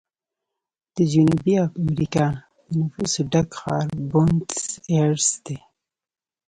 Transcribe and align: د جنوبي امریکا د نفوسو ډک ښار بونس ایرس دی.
د 0.95 0.97
جنوبي 1.11 1.53
امریکا 1.81 2.25
د 2.69 2.69
نفوسو 2.81 3.21
ډک 3.31 3.49
ښار 3.59 3.87
بونس 4.09 4.55
ایرس 4.93 5.29
دی. 5.45 5.57